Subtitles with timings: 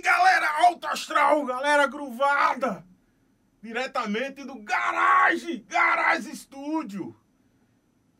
[0.00, 2.84] galera alto astral, galera gruvada!
[3.62, 7.16] Diretamente do Garage, Garage Studio.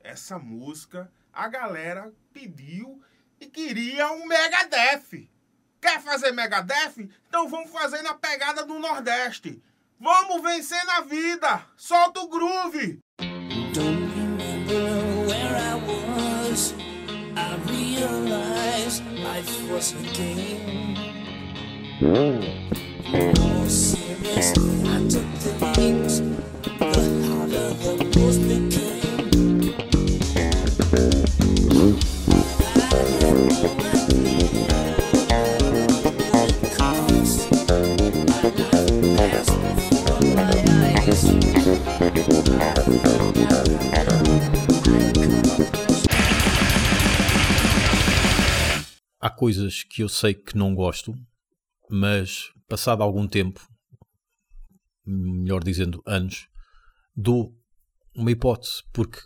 [0.00, 3.02] Essa música a galera pediu
[3.40, 5.29] e queria um Megadeth.
[5.80, 7.11] Quer fazer Megadeth?
[7.29, 9.62] Então vamos fazer na pegada do Nordeste.
[10.00, 11.66] Vamos vencer na vida.
[11.77, 13.00] Solta o groove.
[13.75, 14.14] Don't.
[17.36, 21.14] I realized life was a game.
[49.44, 51.14] Coisas que eu sei que não gosto,
[51.91, 53.61] mas passado algum tempo,
[55.06, 56.48] melhor dizendo anos,
[57.14, 57.54] dou
[58.14, 59.18] uma hipótese, porque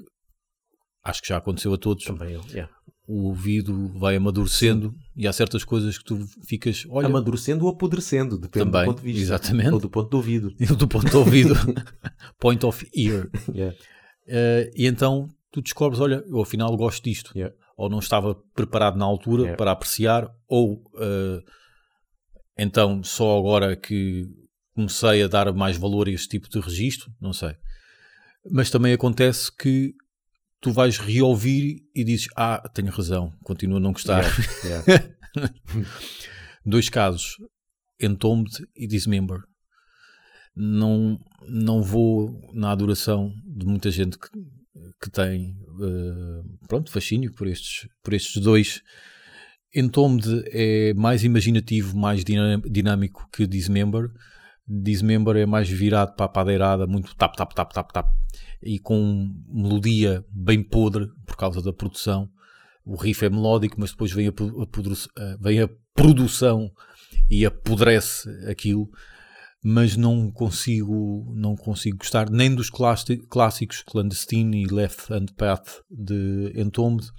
[1.05, 2.05] acho que já aconteceu a todos.
[2.05, 2.73] Também eu, yeah.
[3.06, 8.39] O ouvido vai amadurecendo e há certas coisas que tu ficas, olha, Amadurecendo ou apodrecendo,
[8.39, 9.22] depende Também, do ponto de vista.
[9.22, 9.70] exatamente.
[9.70, 10.50] Ou do ponto de ouvido.
[10.77, 11.55] do ponto de ouvido,
[12.39, 13.31] point of ear.
[13.55, 13.75] Yeah.
[14.27, 17.33] Eh, e então tu descobres, olha, eu afinal gosto disto.
[17.34, 17.55] Yeah.
[17.78, 21.41] Ou não estava preparado na altura para apreciar, ou eh,
[22.59, 24.27] então só agora que
[24.75, 27.55] comecei a dar mais valor a este tipo de registro, não sei.
[28.50, 29.95] Mas também acontece que
[30.61, 34.25] tu vais reouvir e dizes, ah, tenho razão, continuo a não gostar.
[34.65, 35.15] Yeah, yeah.
[36.65, 37.37] Dois casos,
[38.00, 39.39] Entombed e Dismember.
[40.55, 44.28] Não, não vou na adoração de muita gente que,
[45.00, 48.83] que tem eh, pronto, fascínio por estes, por estes dois.
[49.75, 54.11] Entombed é mais imaginativo, mais dinâmico que Dismember.
[54.67, 58.09] Dismember é mais virado para a padeirada, muito tap, tap, tap, tap, tap,
[58.63, 62.31] e com melodia bem podre por causa da produção.
[62.84, 66.71] O riff é melódico, mas depois vem a, a vem a produção
[67.31, 68.91] e apodrece aquilo.
[69.62, 75.83] Mas não consigo, não consigo gostar nem dos clássic- clássicos Clandestine e Left Hand Path
[75.91, 77.11] de Entombed,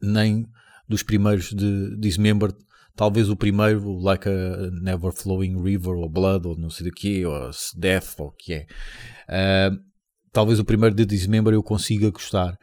[0.00, 0.46] nem
[0.88, 2.56] dos primeiros de Dismembered.
[2.94, 7.24] Talvez o primeiro, Like a Never Flowing River, ou Blood, ou não sei do que,
[7.26, 8.66] ou Death, ou o que é.
[9.28, 9.70] Ah,
[10.32, 12.56] talvez o primeiro de Dismember eu consiga gostar.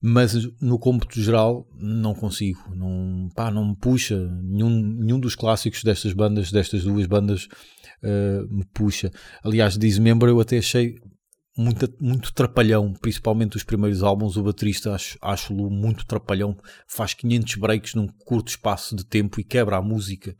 [0.00, 4.16] Mas no cômputo geral não consigo, não, pá, não me puxa.
[4.42, 7.46] Nenhum, nenhum dos clássicos destas bandas, destas duas bandas,
[8.02, 9.10] ah, me puxa.
[9.42, 10.94] Aliás, Dismember eu até achei
[11.58, 14.36] muito, muito trapalhão, principalmente os primeiros álbuns.
[14.36, 19.44] O baterista acho- acho-lo muito trapalhão, faz 500 breaks num curto espaço de tempo e
[19.44, 20.34] quebra a música.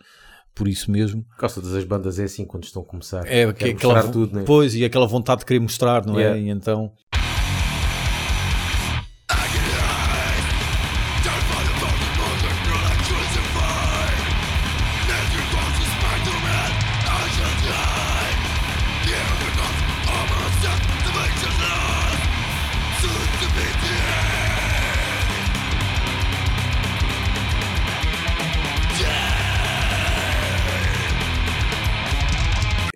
[0.55, 3.25] Por isso mesmo, Quase todas as bandas é assim quando estão a começar.
[3.27, 4.43] é Querem aquela, tudo, né?
[4.45, 6.37] pois, e aquela vontade de querer mostrar, não Yeah.
[6.37, 6.43] é?
[6.43, 6.93] E então,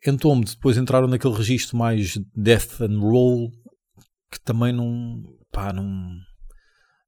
[0.06, 3.50] Entombed depois entraram naquele registro mais death and roll
[4.30, 6.16] que também não, pá, não,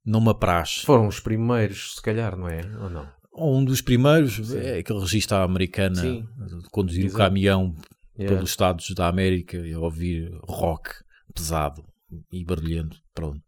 [0.04, 0.82] não me apraz.
[0.84, 2.60] Foram os primeiros, se calhar, não é?
[2.80, 3.08] Ou não?
[3.32, 6.24] Ou um dos primeiros é aquele registro à americana Sim.
[6.46, 7.14] de conduzir Exato.
[7.22, 7.74] o caminhão
[8.16, 8.36] Yeah.
[8.36, 10.90] pelos estados da América e a ouvir rock
[11.34, 11.84] pesado
[12.32, 12.96] e barulhento.
[13.12, 13.42] Pronto.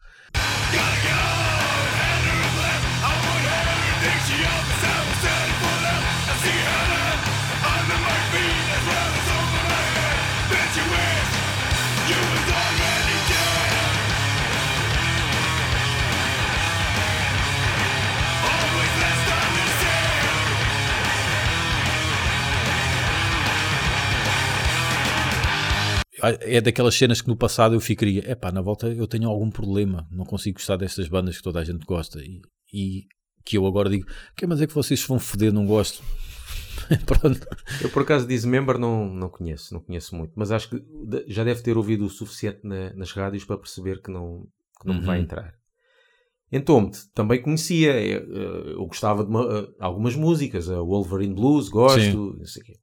[26.41, 30.07] É daquelas cenas que no passado eu ficaria, epá, na volta eu tenho algum problema,
[30.11, 32.41] não consigo gostar destas bandas que toda a gente gosta e,
[32.73, 33.07] e
[33.45, 34.07] que eu agora digo,
[34.37, 36.03] quer mas é que vocês vão foder, não gosto.
[37.07, 37.47] Pronto.
[37.81, 40.83] Eu, por acaso, Dismember não, não conheço, não conheço muito, mas acho que
[41.29, 44.47] já deve ter ouvido o suficiente na- nas rádios para perceber que não,
[44.81, 45.25] que não me vai Uhum.
[45.25, 45.55] entrar.
[46.53, 51.69] Entombed, também conhecia, eu, eh, eu gostava de uma- eh, algumas músicas, a Wolverine Blues,
[51.69, 52.75] gosto, não sei o quê.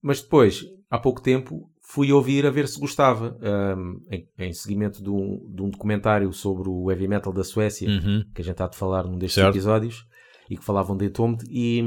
[0.00, 5.02] Mas depois, há pouco tempo, fui ouvir a ver se gostava, ahm, em, em seguimento
[5.02, 8.24] de um, de um documentário sobre o heavy metal da Suécia, Uhum.
[8.34, 9.54] que a gente há de falar num destes Certo.
[9.54, 10.06] episódios,
[10.48, 11.82] e que falavam de Entombed, e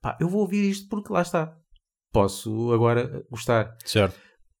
[0.00, 1.56] pá, eu vou ouvir isto porque lá está.
[2.12, 3.76] Posso agora gostar.
[3.84, 4.14] Certo.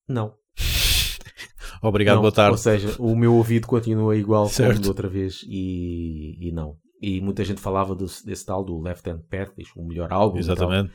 [0.08, 0.34] Não.
[1.82, 2.22] Obrigado, não.
[2.22, 2.52] boa tarde.
[2.52, 4.72] Ou seja, o meu ouvido continua igual Certo.
[4.72, 6.76] como da outra vez e, e não.
[7.00, 10.38] E muita gente falava desse, desse tal do Left Hand Path, diz, o melhor álbum.
[10.38, 10.90] Exatamente.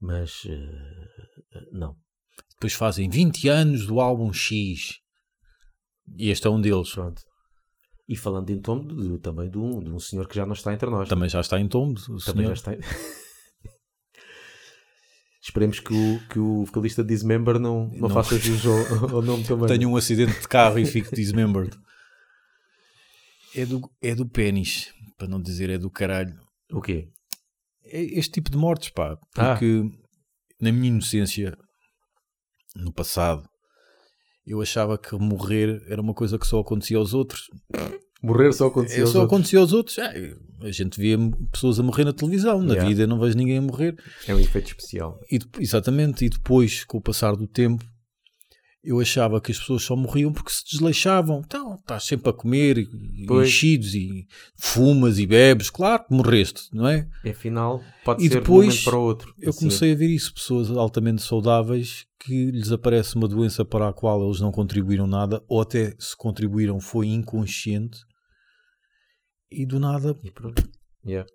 [0.00, 1.94] mas eh, não.
[2.54, 5.00] Depois fazem 20 anos do álbum X.
[6.16, 6.90] E este é um deles.
[6.92, 7.22] Pronto.
[8.08, 10.72] E falando em tom de- também de um, de um senhor que já não está
[10.72, 11.08] entre nós.
[11.08, 11.98] Também já está em tombo.
[12.00, 12.46] Também senhor.
[12.48, 12.72] já está.
[15.42, 18.10] Esperemos que o, que o vocalista Dismember não, não, Não.
[18.10, 19.66] faça jus ao, ao nome também.
[19.68, 21.76] Tenho um acidente de carro e fico dismembered.
[23.56, 26.34] É do, é do pênis, para não dizer é do caralho.
[26.72, 27.08] O quê?
[27.84, 29.16] É este tipo de mortes, pá.
[29.38, 29.50] Ah.
[29.52, 29.80] Porque
[30.60, 31.56] na minha inocência,
[32.74, 33.42] no passado,
[34.46, 37.48] eu achava que morrer era uma coisa que só acontecia aos outros.
[38.22, 39.34] Morrer só acontecia É, aos só outros.
[39.34, 39.98] acontecia aos outros.
[39.98, 40.12] Ah,
[40.62, 41.16] a gente via
[41.52, 42.60] pessoas a morrer na televisão.
[42.62, 42.88] Na Yeah.
[42.88, 43.94] vida não vejo ninguém a morrer.
[44.26, 45.20] É um efeito especial.
[45.30, 47.84] E, exatamente, e depois, com o passar do tempo,
[48.84, 51.42] eu achava que as pessoas só morriam porque se desleixavam.
[51.44, 53.48] Então, estás sempre a comer, e- Pois.
[53.48, 54.26] enchidos, e
[54.56, 57.08] fumas e bebes, claro que morreste, não é?
[57.24, 59.34] E afinal, pode E ser depois, de um momento para outro.
[59.38, 63.92] Eu comecei a ver isso, pessoas altamente saudáveis que lhes aparece uma doença para a
[63.92, 67.98] qual eles não contribuíram nada, ou até se contribuíram foi inconsciente,
[69.50, 70.62] e do nada E pronto.
[71.06, 71.28] Yeah,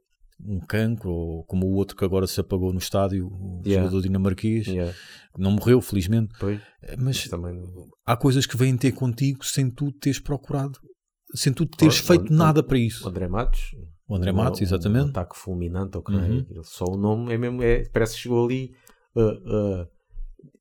[0.46, 3.84] um cancro, ou como o outro que agora se apagou no estádio, o Yeah.
[3.88, 4.94] jogador dinamarquês, yeah.
[5.38, 6.34] não morreu, felizmente.
[6.40, 6.60] Pois,
[6.98, 7.62] Mas mas também...
[8.06, 10.80] há coisas que vêm ter contigo sem tu teres procurado,
[11.36, 13.08] sem tu teres O- feito o- nada o- para O isso.
[13.08, 13.62] André Matos.
[14.08, 15.10] O André um- Matos, um exatamente.
[15.10, 16.26] ataque fulminante, ou que Uhum.
[16.26, 17.62] Ele- Só o nome é mesmo...
[17.62, 18.72] É, parece que chegou ali...
[19.16, 19.22] uh,
[19.84, 19.88] uh,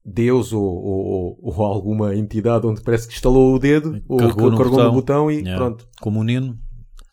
[0.05, 4.57] Deus ou, ou- ou- alguma entidade onde parece que instalou o dedo ou Carregou no
[4.57, 4.93] carregou no botão.
[4.95, 5.57] botão e Yeah.
[5.57, 5.87] pronto.
[6.01, 6.59] Como o Neno.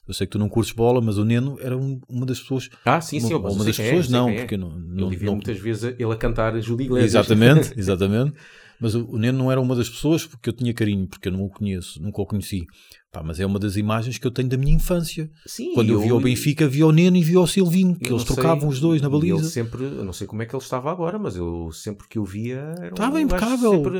[0.08, 2.70] Eu sei que tu não curtes bola, mas o Neno era um- uma das pessoas.
[2.86, 3.34] Ah, sim, sim.
[3.34, 4.36] uma, eu uma das é, pessoas, sei não, é.
[4.40, 4.72] porque não.
[4.72, 7.12] Eu não, vi não- muitas vezes ele a cantar Júlio Iglesias.
[7.16, 8.34] Exatamente, exatamente.
[8.80, 11.32] Mas o, o Neno não era uma das pessoas porque eu tinha carinho, porque eu
[11.32, 12.66] não o conheço, nunca o conheci.
[13.10, 15.32] Pá, mas é uma das imagens que eu tenho da minha infância.
[15.48, 18.18] Sim, Quando eu, vi o Benfica, vi o Neno e vi o Silvinho, que eu
[18.18, 19.46] eles não sei, trocavam os dois na baliza.
[19.46, 22.26] sempre, eu não sei como é que ele estava agora, mas eu sempre que o
[22.26, 23.72] via era um Estava gajo impecável.
[23.72, 23.92] sempre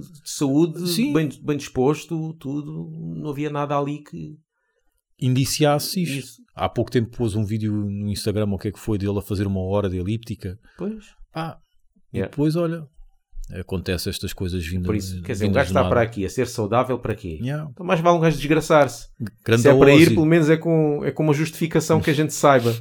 [0.00, 2.90] de saúde, bem, bem disposto, tudo.
[3.14, 4.38] Não havia nada ali que.
[5.26, 6.02] Indiciasse.
[6.02, 6.42] Isso.
[6.54, 9.22] Há pouco tempo pôs um vídeo no Instagram, o que é que foi, dele a
[9.22, 10.58] fazer uma hora de elíptica.
[10.76, 11.04] Pois.
[11.32, 11.58] Pá,
[12.12, 12.30] e Yeah.
[12.30, 12.84] depois, olha,
[13.58, 14.86] acontece estas coisas vindas.
[14.86, 17.38] Por isso, quer dizer, um gajo está para aqui a ser saudável para quê?
[17.40, 17.68] Yeah.
[17.72, 19.08] Então mais vale um gajo desgraçar-se.
[19.44, 22.14] Grande Se é para ir, pelo menos é com, é com uma justificação que a
[22.14, 22.74] gente saiba.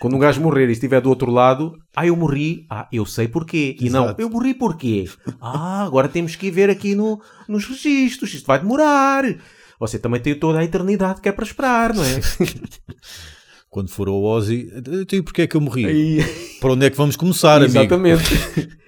[0.00, 3.26] Quando um gajo morrer e estiver do outro lado, ah, eu morri, ah, eu sei
[3.26, 3.76] porquê.
[3.80, 4.22] E não, Exato.
[4.22, 5.08] eu morri porquê?
[5.40, 9.24] Ah, agora temos que ir ver aqui no, nos registros, isto vai demorar.
[9.80, 12.20] Você também tem toda a eternidade que é para esperar, não é?
[13.70, 15.84] Quando for ao Ozzy, então e porquê é que eu morri?
[15.86, 17.70] Aí, Para onde é que vamos começar, amigo?
[17.78, 18.24] exatamente.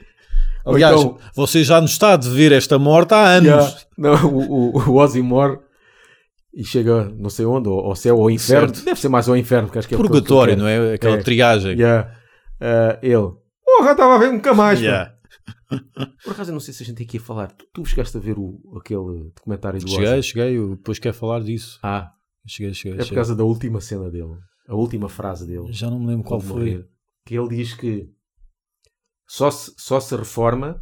[0.64, 3.48] Aliás, então, você já nos está a dever esta morte há anos.
[3.50, 5.58] já, não, o, o, o Ozzy morre
[6.54, 8.69] e chega não sei onde, ao céu ou ao inferno.
[8.75, 8.84] Certo.
[8.84, 10.94] Deve ser mais ao inferno, porque acho que é Purgatório, que não é?
[10.94, 11.22] Aquela É.
[11.22, 11.72] triagem.
[11.78, 12.10] Yeah.
[12.60, 13.31] Ah, ele.
[13.64, 14.78] Porra, estava a ver nunca mais.
[14.81, 15.12] pá." Yeah.
[16.25, 17.48] Por acaso, eu não sei se a gente aqui ia falar.
[17.52, 20.28] Tu, tu chegaste a ver o, aquele documentário do Cheguei, Ozzy?
[20.28, 21.78] cheguei, eu depois quero falar disso.
[21.82, 22.10] Ah,
[22.46, 22.94] Cheguei, cheguei.
[22.94, 23.16] é por cheguei.
[23.16, 24.37] causa da última cena dele.
[24.69, 25.72] A última frase dele.
[25.72, 26.70] Já não me lembro qual foi.
[26.70, 26.88] morrer.
[27.26, 28.08] Que ele diz que
[29.28, 30.81] só se, só se reforma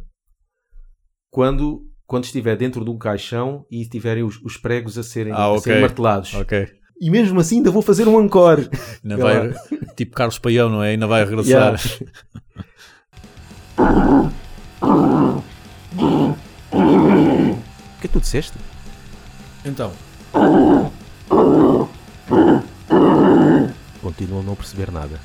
[1.29, 5.43] quando, quando estiver dentro de um caixão e tiverem os, os pregos a serem, Ah,
[5.43, 5.61] a ok.
[5.61, 6.33] serem martelados.
[6.33, 6.67] Ok.
[7.01, 8.67] E mesmo assim ainda vou fazer um encore.
[9.03, 9.53] Ainda vai,
[9.95, 10.91] tipo Carlos Paião, não é?
[10.91, 11.75] Ainda vai regressar.
[14.81, 15.43] O
[16.71, 18.57] que é que tu disseste?
[19.65, 19.91] Então,
[24.01, 25.19] Continuo a não perceber nada.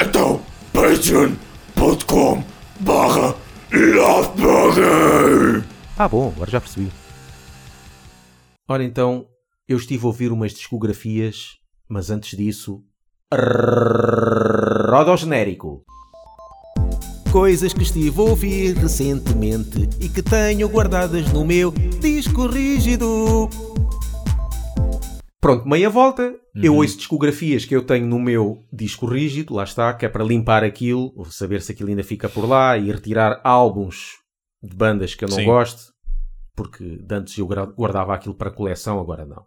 [0.00, 0.40] Então,
[0.72, 2.44] patreon.com
[2.80, 3.34] barra.
[5.96, 6.90] Ah, bom, agora já percebi.
[8.68, 9.26] Ora então,
[9.68, 11.58] eu estive a ouvir umas discografias,
[11.88, 12.82] mas antes disso.
[13.32, 15.84] Roda ao genérico.
[17.34, 23.50] Coisas que estive a ouvir recentemente e que tenho guardadas no meu disco rígido.
[25.40, 26.32] Pronto, meia volta.
[26.54, 30.22] Eu ouço discografias que eu tenho no meu disco rígido, lá está, que é para
[30.22, 34.12] limpar aquilo, saber se aquilo ainda fica por lá e retirar álbuns
[34.62, 35.46] de bandas que eu não Sim.
[35.46, 35.92] gosto,
[36.54, 39.44] porque de antes eu guardava aquilo para coleção, agora não.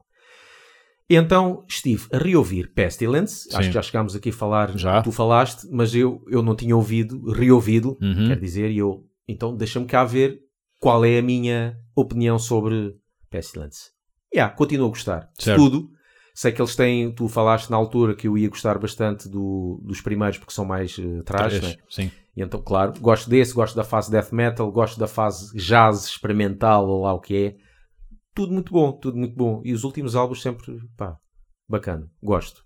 [1.09, 3.69] Então estive a reouvir Pestilence, acho Sim.
[3.69, 5.01] que já chegámos aqui a falar, Já.
[5.01, 8.27] tu falaste, mas eu, eu não tinha ouvido, reouvido, Uhum.
[8.27, 10.41] quer dizer, e eu, então deixa-me cá ver
[10.79, 12.95] qual é a minha opinião sobre
[13.29, 13.91] Pestilence.
[14.35, 15.29] Yeah, continuo a gostar.
[15.39, 15.57] Certo.
[15.57, 15.89] tudo,
[16.35, 20.01] Sei que eles têm, tu falaste na altura que eu ia gostar bastante do, dos
[20.01, 21.75] primeiros porque são mais uh, trash, né?
[21.89, 22.11] Sim.
[22.35, 26.87] E então, claro, gosto desse, gosto da fase death metal, gosto da fase jazz experimental
[26.87, 27.55] ou lá o que é.
[28.37, 29.63] Tudo muito bom, tudo muito bom.
[29.65, 31.17] E os últimos álbuns sempre, pá,
[31.67, 32.07] bacana.
[32.21, 32.63] Gosto.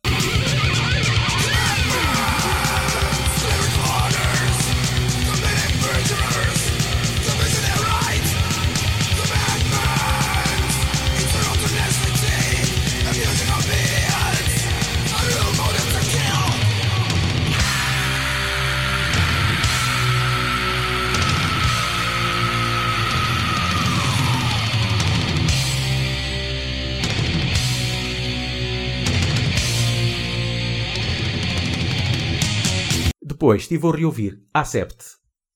[33.53, 35.03] Depois estive a reouvir Acept.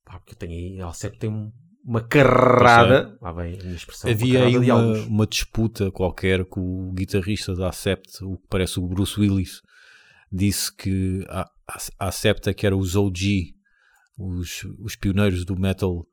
[0.05, 1.51] Pá, porque eu tenho aí, Acept tem um-
[1.83, 3.17] uma carrada.
[3.21, 4.09] Lá vem a minha expressão.
[4.09, 8.47] Havia aí carrada de uma, uma disputa qualquer com o guitarrista da Acept, o que
[8.49, 9.61] parece o Bruce Willis,
[10.31, 13.53] disse que a, a, a Acept é que era os OG,
[14.17, 16.05] os, os pioneiros do metal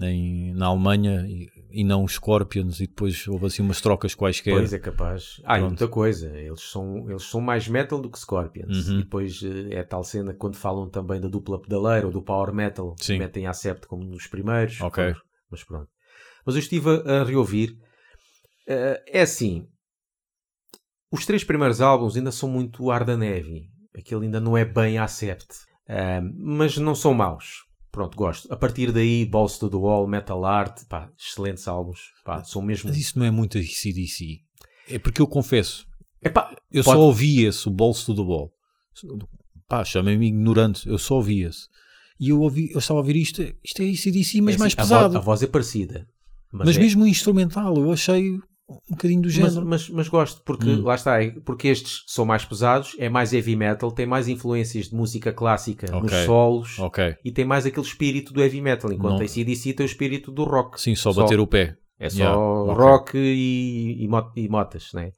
[0.00, 4.54] em, na Alemanha e, e não os Scorpions, e depois houve assim umas trocas quaisquer.
[4.54, 5.40] Pois é capaz.
[5.44, 6.28] Ah, e muita coisa.
[6.36, 8.88] Eles são, eles são mais metal do que Scorpions.
[8.88, 8.94] Uhum.
[8.94, 12.22] E depois eh, é tal cena que quando falam também da dupla pedaleira ou do
[12.22, 13.18] power metal, Sim.
[13.18, 14.80] metem Acept como nos primeiros.
[14.80, 15.04] Ok.
[15.04, 15.16] Mas,
[15.50, 15.88] mas pronto.
[16.44, 17.76] Mas eu estive a, a reouvir.
[18.66, 19.66] Eh, é assim.
[21.10, 23.68] Os três primeiros álbuns ainda são muito ar da neve.
[23.96, 25.46] Aquele ainda não é bem Acept.
[25.88, 27.64] Ah, mas não são maus.
[27.94, 28.52] Pronto, gosto.
[28.52, 32.00] A partir daí, Balls to the Wall, Metal Art, pá, excelentes álbuns.
[32.24, 32.88] Pá, são mesmo.
[32.90, 34.40] Mas isso não é muito ACDC.
[34.88, 35.86] É porque eu confesso,
[36.20, 38.52] Epá, eu pode- só ouvi esse, o Bolso do Ball.
[39.68, 41.68] Pá, chamei-me ignorante, eu só ouvi esse.
[42.18, 44.80] E eu, ouvi, eu estava a ouvir isto, isto é ACDC, mas É mais assim,
[44.80, 45.02] a pesado.
[45.12, 46.08] voz- A voz, é parecida.
[46.52, 49.66] Mas, mas é- mesmo o instrumental, eu achei um bocadinho do mas, género.
[49.66, 50.82] mas, mas gosto, porque Hum.
[50.82, 54.88] lá está, é- porque estes são mais pesados, é mais heavy metal, tem mais influências
[54.88, 56.24] de música clássica nos Ok.
[56.26, 57.16] solos ok.
[57.24, 60.32] e tem mais aquele espírito do heavy metal, enquanto Não- a ACDC tem o espírito
[60.32, 60.80] do rock.
[60.80, 61.76] Sim, só bater o pé.
[61.98, 62.36] É só Yeah,
[62.74, 65.10] rock e, e, mot- e motas, né?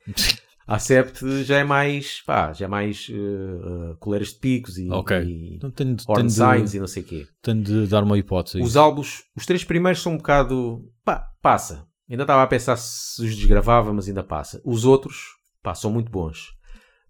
[0.69, 4.91] A Sept já é mais, pá, já é mais uh, uh, coleiras de picos e,
[4.91, 5.17] Ok.
[5.17, 6.27] e Então tenho, tenho,
[6.67, 7.27] de, e não sei o quê.
[7.41, 8.61] tenho de dar uma hipótese.
[8.61, 10.83] Os álbuns, os três primeiros são um bocado.
[11.05, 11.87] pá, passa.
[12.09, 14.61] Ainda estava a pensar se os desgravava, mas ainda passa.
[14.65, 15.25] Os outros,
[15.63, 16.53] pá, são muito bons.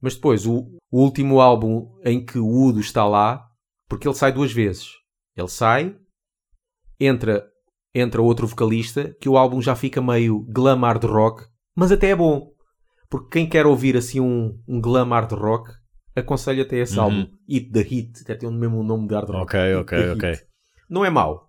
[0.01, 3.45] Mas depois, o, o último álbum em que o Udo está lá,
[3.89, 4.89] porque ele sai duas vezes.
[5.37, 5.97] Ele sai,
[6.99, 7.45] entra,
[7.95, 12.17] entra outro vocalista, que o álbum já fica meio glam hard rock, mas até é
[12.17, 12.51] bom.
[13.09, 15.71] Porque quem quer ouvir assim um, um glam hard rock,
[16.15, 17.03] aconselho até esse Uhum.
[17.05, 17.27] álbum.
[17.49, 19.43] Eat the Hit, até tem o mesmo nome de hard rock.
[19.43, 20.31] Ok, ok, ok.
[20.31, 20.43] Hit.
[20.89, 21.47] Não é mau.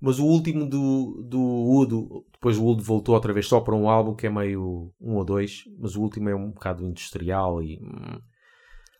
[0.00, 3.88] Mas o último do, do Udo, depois o Udo voltou outra vez só para um
[3.88, 7.78] álbum que é meio um ou dois, mas o último é um bocado industrial e
[7.82, 8.18] hum,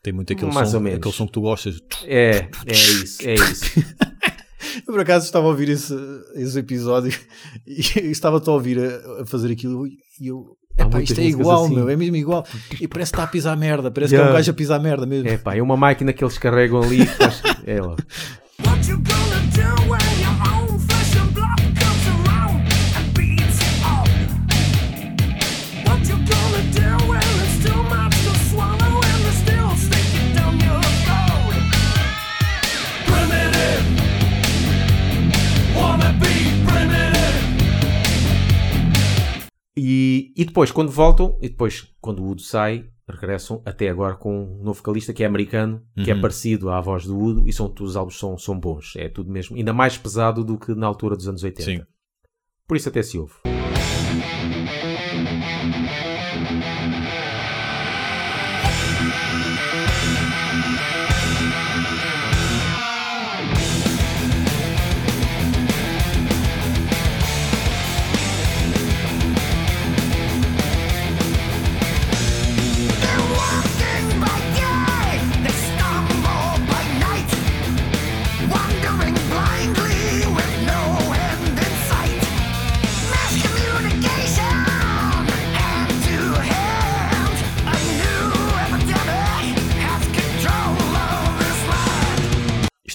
[0.01, 0.97] Tem muito aquele, Mais som, ou menos.
[0.97, 1.79] aquele som que tu gostas.
[2.05, 3.65] é, é isso, é isso.
[4.87, 5.93] Eu por acaso estava a ouvir esse,
[6.33, 7.11] esse episódio
[7.65, 10.57] e estava-te a ouvir a, a fazer aquilo e eu.
[10.77, 11.75] Epá, isto é igual, assim.
[11.75, 12.45] meu, é mesmo igual.
[12.81, 14.33] E parece que está a pisar merda, parece que é Yeah.
[14.33, 15.29] um gajo a pisar merda mesmo.
[15.29, 17.05] É pá, é uma máquina que eles carregam ali.
[17.05, 17.95] faz- É lá.
[39.97, 44.43] E, e depois, quando voltam, e depois, quando o Udo sai, regressam até agora com
[44.59, 46.21] um novo vocalista que é americano, que é Uhum.
[46.21, 48.93] parecido à voz do Udo, e são, os álbuns são, são bons.
[48.97, 51.63] É tudo mesmo, ainda mais pesado do que na altura dos anos 80.
[51.63, 51.81] Sim.
[52.67, 53.35] Por isso até se ouve.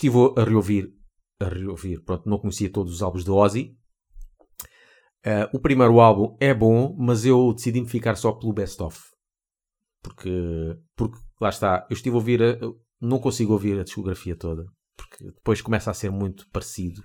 [0.01, 0.95] Estive a reouvir,
[1.39, 3.77] a reouvir, pronto, não conhecia todos os álbuns de Ozzy.
[5.23, 8.99] Ah, o primeiro álbum é bom, mas eu decidi-me ficar só pelo Best Of.
[10.03, 10.31] Porque,
[10.97, 12.59] porque lá está, eu estive a ouvir, a-
[12.99, 14.65] não consigo ouvir a discografia toda,
[14.97, 17.03] porque depois começa a ser muito parecido.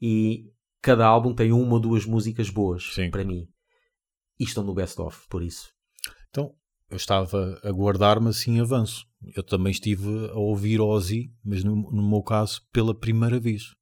[0.00, 0.44] E
[0.80, 3.10] cada álbum tem uma ou duas músicas boas Sim.
[3.10, 3.48] para mim.
[4.38, 5.68] E estão no Best Of, por isso.
[6.28, 6.54] Então,
[6.90, 9.04] eu estava a guardar-me assim em avanço.
[9.34, 13.74] Eu também estive a ouvir Ozzy, mas no, no meu caso, pela primeira vez.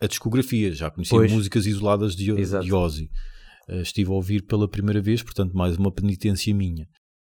[0.00, 1.32] A discografia, já conhecia Pois.
[1.32, 2.64] músicas isoladas de, Exato.
[2.64, 3.10] de Ozzy.
[3.68, 6.86] Eh, estive a ouvir pela primeira vez, portanto, mais uma penitência minha.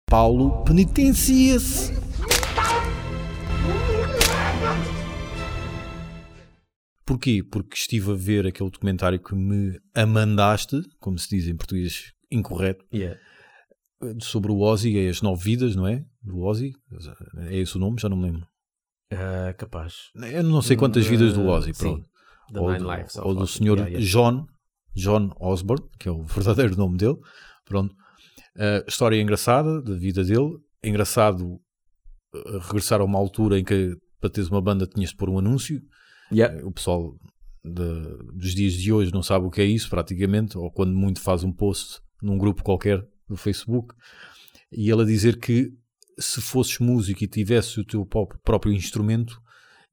[0.09, 1.93] Paulo penitencia-se.
[7.05, 7.41] Porquê?
[7.43, 12.83] Porque estive a ver aquele documentário que me amandaste, como se diz em português incorreto,
[12.93, 13.17] Yeah.
[14.21, 16.05] Sobre o Ozzy, é as nove vidas, não é?
[16.21, 16.73] Do Ozzy,
[17.49, 17.99] é esse o nome?
[17.99, 18.47] Já não me lembro.
[19.11, 20.11] Ah, capaz.
[20.15, 21.79] Eu não sei quantas Hum, vidas do eh, Ozzy, sim.
[21.79, 22.09] pronto.
[22.53, 24.09] The Ou do, Lives ou do senhor Yeah, yeah.
[24.11, 24.47] John,
[24.95, 27.17] John Osborne, que é o verdadeiro nome dele.
[27.65, 27.93] Pronto.
[28.57, 30.57] A história engraçada da vida dele.
[30.83, 31.59] Engraçado
[32.67, 35.81] regressar a uma altura em que para teres uma banda tinhas de pôr um anúncio.
[36.31, 36.65] Yeah.
[36.65, 37.15] O pessoal
[37.63, 41.19] de- dos dias de hoje não sabe o que é isso, praticamente, ou quando muito
[41.21, 43.93] faz um post num grupo qualquer do Facebook,
[44.71, 45.71] e ele a dizer que
[46.19, 49.39] se fosses músico e tivesses o teu pró- próprio instrumento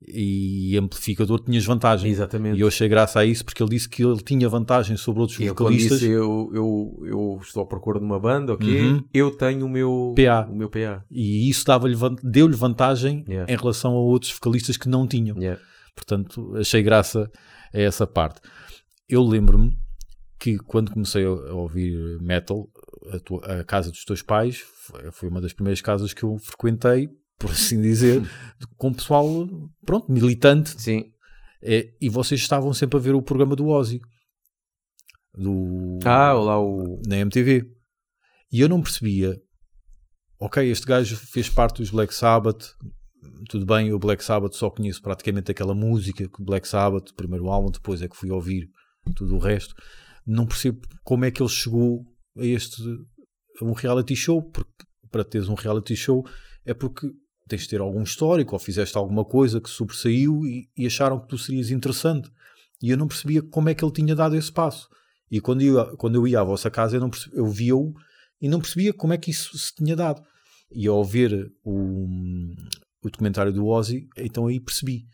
[0.06, 2.10] e amplificador, tinhas vantagem.
[2.10, 2.58] Exatamente.
[2.58, 5.40] E eu achei graça a isso porque ele disse que ele tinha vantagem sobre outros
[5.40, 6.00] eu, vocalistas.
[6.00, 8.80] disse eu, eu, eu estou à procura de uma banda, ok?
[8.82, 9.04] Uhum.
[9.14, 10.46] Eu tenho o meu PA.
[10.50, 11.04] O meu PA.
[11.10, 13.50] E isso dava-lhe deu-lhe vantagem Yeah.
[13.52, 15.38] em relação a outros vocalistas que não tinham.
[15.38, 15.60] Yeah.
[15.94, 17.30] Portanto, achei graça
[17.72, 18.40] a essa parte.
[19.08, 19.74] Eu lembro-me
[20.38, 22.68] que quando comecei a ouvir metal,
[23.12, 26.36] a, tua- a casa dos teus pais foi- foi uma das primeiras casas que eu
[26.38, 27.08] frequentei,
[27.38, 28.22] por assim dizer,
[28.76, 29.26] com pessoal,
[29.84, 31.10] pronto, militante, Sim.
[31.66, 33.98] É, e vocês estavam sempre a ver o programa do Ozzy.
[35.36, 37.00] Do, Ah, olá o...
[37.06, 37.64] na MTV.
[38.52, 39.36] E eu não percebia,
[40.38, 42.66] ok, este gajo fez parte dos Black Sabbath,
[43.48, 47.70] tudo bem, o Black Sabbath só conheço praticamente aquela música, que Black Sabbath, primeiro álbum,
[47.70, 48.68] depois é que fui ouvir
[49.16, 49.74] tudo o resto.
[50.26, 52.04] Não percebo como é que ele chegou
[52.36, 52.82] a este
[53.60, 56.26] a um reality show, porque para teres um reality show
[56.64, 57.08] é porque
[57.48, 61.28] tens de ter algum histórico ou fizeste alguma coisa que sobressaiu e, e acharam que
[61.28, 62.30] tu serias interessante.
[62.82, 64.88] E eu não percebia como é que ele tinha dado esse passo.
[65.30, 67.94] E quando eu, quando eu ia à vossa casa, eu, não eu via-o
[68.40, 70.22] e não percebia como é que isso se tinha dado.
[70.70, 72.06] E ao ver o,
[73.02, 75.06] o documentário do Ozzy, então aí percebi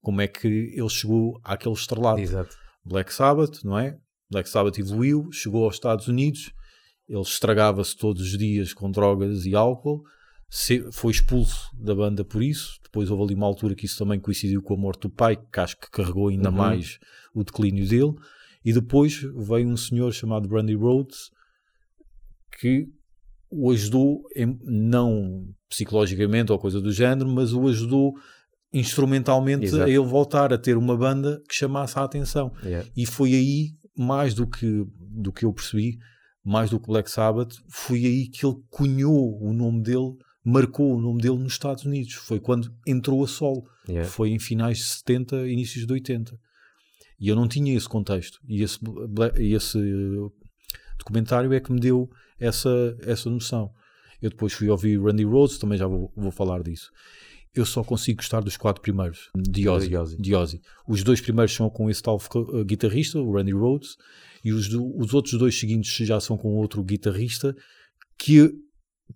[0.00, 2.20] como é que ele chegou àquele estrelado.
[2.20, 2.56] Exato.
[2.84, 3.98] Black Sabbath, não é?
[4.30, 6.52] Black Sabbath evoluiu, chegou aos Estados Unidos,
[7.08, 10.02] ele estragava-se todos os dias com drogas e álcool,
[10.48, 12.78] se- foi expulso da banda por isso.
[12.82, 15.60] Depois houve ali uma altura que isso também coincidiu com a morte do pai, que
[15.60, 16.56] acho que carregou ainda Uhum.
[16.56, 16.98] mais
[17.34, 18.14] o declínio dele.
[18.64, 21.30] E depois veio um senhor chamado Brandy Rhodes
[22.60, 22.86] que
[23.50, 28.14] o ajudou, em- não psicologicamente ou coisa do género, mas o ajudou
[28.72, 29.84] instrumentalmente Exato.
[29.84, 32.52] a ele voltar a ter uma banda que chamasse a atenção.
[32.64, 32.88] Yeah.
[32.96, 35.96] E foi aí, mais do que, do que eu percebi,
[36.46, 41.00] mais do que Black Sabbath, foi aí que ele cunhou o nome dele, marcou o
[41.00, 42.14] nome dele nos Estados Unidos.
[42.14, 43.64] Foi quando entrou a solo.
[43.88, 44.08] Yeah.
[44.08, 46.38] Foi em finais de 70, inícios de 80.
[47.18, 48.38] E eu não tinha esse contexto.
[48.48, 48.78] E esse,
[49.38, 50.32] esse uh,
[50.96, 53.72] documentário é que me deu essa, essa noção.
[54.22, 56.92] Eu depois fui ouvir Randy Rhodes, também já vou, vou falar disso.
[57.56, 59.88] Eu só consigo gostar dos quatro primeiros, de Ozzy.
[59.88, 60.16] De Ozzy.
[60.20, 60.60] de Ozzy.
[60.86, 63.96] Os dois primeiros são com esse tal uh, guitarrista, o Randy Rhodes,
[64.44, 67.56] e os, do- os outros dois seguintes já são com outro guitarrista
[68.18, 68.52] que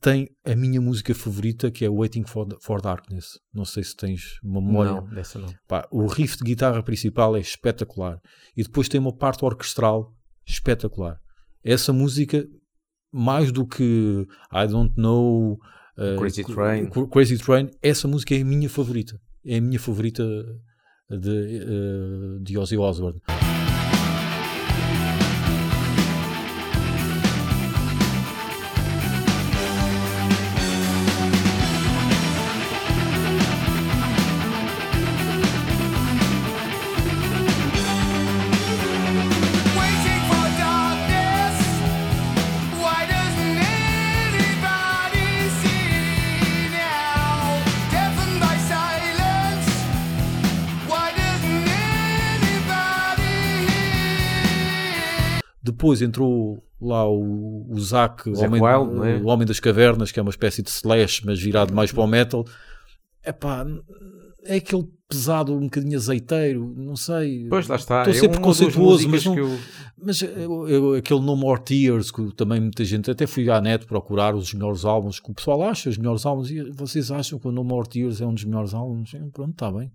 [0.00, 3.38] tem a minha música favorita, que é Waiting for, for Darkness.
[3.53, 4.92] Não sei se tens memória.
[4.92, 5.53] Não, dessa não.
[5.68, 8.18] Pá, o riff de guitarra principal é espetacular.
[8.57, 10.14] E depois tem uma parte orquestral
[10.46, 11.18] espetacular.
[11.62, 12.46] Essa música,
[13.12, 15.59] mais do que I Don't Know,
[16.18, 16.86] Crazy Cra- Train.
[16.86, 19.20] Cra- Crazy Train, essa música é a minha favorita.
[19.44, 20.22] É a minha favorita
[21.10, 23.20] de, uh, de Ozzy Osbourne.
[55.80, 59.16] Depois entrou lá o, o Zac, o homem, Wild, é?
[59.16, 62.06] o homem das cavernas, que é uma espécie de slash, mas virado mais para o
[62.06, 62.44] metal.
[63.24, 63.66] Epá,
[64.44, 67.46] é aquele pesado, um bocadinho azeiteiro, não sei.
[67.48, 67.98] Pois lá está.
[68.00, 69.58] Estou a é ser das preconceituoso, mas não- eu-
[70.02, 73.84] Mas eu- eu- aquele No More Tears, que também muita gente, até fui à net
[73.86, 77.46] procurar os melhores álbuns, que o pessoal acha os melhores álbuns, e vocês acham que
[77.48, 79.10] o No More Tears é um dos melhores álbuns?
[79.32, 79.90] Pronto, está bem.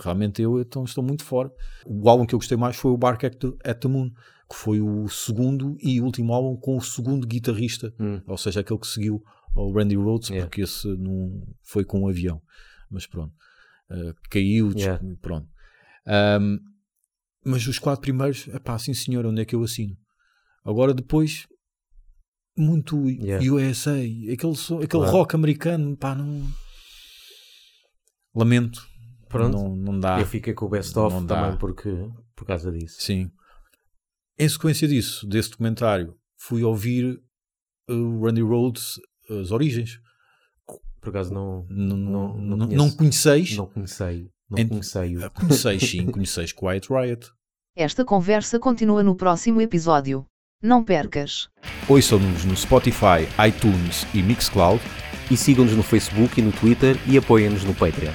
[0.00, 1.50] realmente eu então estou muito fora.
[1.84, 3.34] O álbum que eu gostei mais foi o Bark at
[3.80, 4.08] the Moon,
[4.48, 8.20] que foi o segundo e último álbum com o segundo guitarrista, Hum.
[8.26, 9.22] ou seja, aquele que seguiu
[9.56, 10.46] ao Randy Rhodes, Yeah.
[10.48, 12.40] porque esse não foi com um avião.
[12.90, 13.34] Mas pronto,
[13.90, 14.98] Uh, caiu, Yeah.
[15.20, 15.46] pronto.
[16.40, 16.58] Um,
[17.44, 19.94] mas os quatro primeiros, pá, sim senhor, onde é que eu assino?
[20.64, 21.46] Agora depois,
[22.56, 23.44] muito Yeah.
[23.52, 23.92] USA,
[24.32, 25.12] aquele, som- aquele Claro.
[25.12, 26.46] rock americano, pá, não.
[28.34, 28.86] Lamento.
[29.28, 29.56] Pronto.
[29.56, 30.20] Não, não dá.
[30.20, 31.42] Eu fiquei com o best of Não dá.
[31.42, 31.90] também porque,
[32.36, 32.96] por causa disso.
[33.00, 33.30] Sim.
[34.38, 37.20] Em sequência disso, desse documentário, fui ouvir
[37.88, 38.94] o Randy Rhodes,
[39.30, 39.98] as origens.
[41.00, 43.56] Por acaso não, Não, Não- não não, não conheceis?
[43.56, 44.30] não conheci.
[44.50, 45.22] Não Ent- conheci.
[45.22, 47.30] Ah, Conheceis sim, conheceis Quiet Riot.
[47.76, 50.26] Esta conversa continua no próximo episódio.
[50.62, 51.48] Não percas!
[51.88, 54.82] Ouçam-nos no Spotify, iTunes e Mixcloud.
[55.30, 58.12] E sigam-nos no Facebook e no Twitter e apoiem-nos no Patreon.